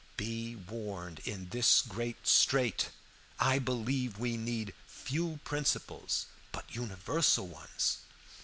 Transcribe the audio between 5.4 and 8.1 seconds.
principles, but universal ones.